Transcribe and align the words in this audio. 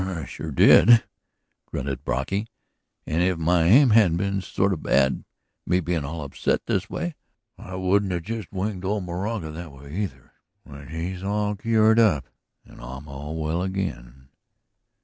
"I 0.01 0.25
sure 0.25 0.49
did," 0.51 1.03
grunted 1.67 2.03
Brocky. 2.03 2.47
"And 3.05 3.21
if 3.21 3.37
my 3.37 3.65
aim 3.65 3.91
hadn't 3.91 4.17
been 4.17 4.41
sort 4.41 4.73
of 4.73 4.81
bad, 4.81 5.23
me 5.67 5.79
being 5.79 6.03
all 6.03 6.23
upset 6.23 6.65
this 6.65 6.89
way, 6.89 7.13
I 7.55 7.75
wouldn't 7.75 8.11
have 8.11 8.23
just 8.23 8.51
winged 8.51 8.83
old 8.83 9.03
Moraga 9.03 9.51
that 9.51 9.71
way, 9.71 9.93
either! 9.95 10.31
When 10.63 10.87
he's 10.87 11.21
all 11.21 11.55
cured 11.55 11.99
up 11.99 12.25
and 12.65 12.81
I'm 12.81 13.07
all 13.07 13.35
well 13.39 13.61
again. 13.61 14.29